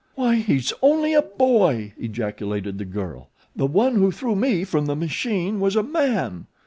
[0.15, 3.29] "Why he's only a boy," ejaculated the girl.
[3.55, 6.47] "The one who threw me from the machine was a man."